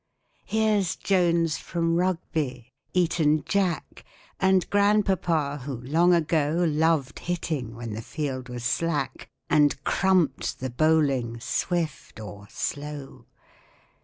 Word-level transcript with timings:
Here's 0.45 0.95
Jones 0.95 1.57
from 1.57 1.93
Rugby, 1.95 2.73
Eton 2.91 3.43
Jack, 3.45 4.03
And 4.39 4.67
Grandpapa 4.71 5.59
who, 5.65 5.79
long 5.81 6.11
ago, 6.11 6.65
Loved 6.67 7.19
hitting 7.19 7.75
when 7.75 7.93
the 7.93 8.01
Field 8.01 8.49
was 8.49 8.63
slack, 8.63 9.29
And 9.47 9.75
crumped 9.83 10.59
the 10.59 10.71
bowling, 10.71 11.39
swift 11.39 12.19
or 12.19 12.47
slow! 12.49 13.27